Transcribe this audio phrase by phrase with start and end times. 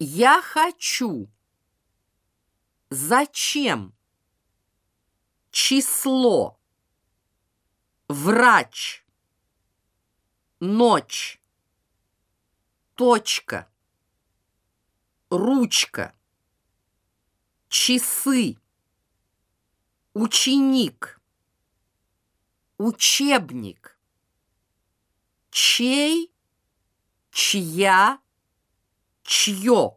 [0.00, 1.28] Я хочу.
[2.88, 3.92] Зачем?
[5.50, 6.60] Число.
[8.06, 9.04] Врач.
[10.60, 11.42] Ночь.
[12.94, 13.68] Точка.
[15.30, 16.14] Ручка.
[17.68, 18.56] Часы.
[20.14, 21.20] Ученик.
[22.78, 23.98] Учебник.
[25.50, 26.32] Чей,
[27.32, 28.20] чья,
[29.27, 29.96] чье.